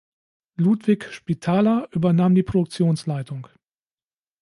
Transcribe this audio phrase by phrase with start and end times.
[0.55, 3.47] Ludwig Spitaler übernahm die Produktionsleitung.